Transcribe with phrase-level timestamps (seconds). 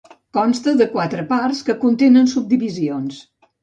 [0.37, 3.27] Consta de quatre parts, que contenen subdivisions.